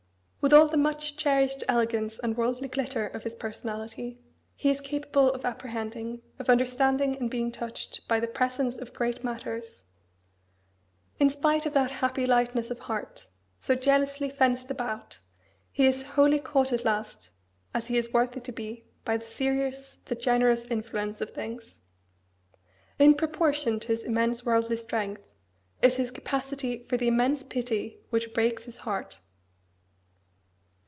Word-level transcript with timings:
With 0.43 0.53
all 0.53 0.67
the 0.67 0.75
much 0.75 1.17
cherished 1.17 1.63
elegance 1.67 2.17
and 2.17 2.35
worldly 2.35 2.67
glitter 2.67 3.05
of 3.05 3.21
his 3.23 3.35
personality, 3.35 4.17
he 4.55 4.71
is 4.71 4.81
capable 4.81 5.31
of 5.33 5.45
apprehending, 5.45 6.23
of 6.39 6.49
understanding 6.49 7.15
and 7.17 7.29
being 7.29 7.51
touched 7.51 8.07
by 8.07 8.19
the 8.19 8.25
presence 8.25 8.75
of 8.75 8.91
great 8.91 9.23
matters. 9.23 9.81
In 11.19 11.29
spite 11.29 11.67
of 11.67 11.73
that 11.75 11.91
happy 11.91 12.25
lightness 12.25 12.71
of 12.71 12.79
heart, 12.79 13.27
so 13.59 13.75
jealously 13.75 14.31
fenced 14.31 14.71
about, 14.71 15.19
he 15.71 15.85
is 15.85 15.99
to 15.99 16.05
be 16.05 16.11
wholly 16.13 16.39
caught 16.39 16.73
at 16.73 16.85
last, 16.85 17.29
as 17.75 17.85
he 17.85 17.95
is 17.99 18.11
worthy 18.11 18.39
to 18.39 18.51
be, 18.51 18.83
by 19.05 19.17
the 19.17 19.25
serious, 19.25 19.99
the 20.05 20.15
generous 20.15 20.65
influence 20.65 21.21
of 21.21 21.29
things. 21.29 21.77
In 22.97 23.13
proportion 23.13 23.79
to 23.81 23.89
his 23.89 23.99
immense 24.01 24.43
worldly 24.43 24.77
strength 24.77 25.21
is 25.83 25.97
his 25.97 26.09
capacity 26.09 26.83
for 26.89 26.97
the 26.97 27.09
immense 27.09 27.43
pity 27.43 27.99
which 28.09 28.33
breaks 28.33 28.65
his 28.65 28.77
heart. 28.77 29.19